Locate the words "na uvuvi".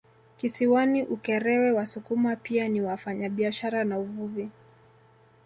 3.83-4.49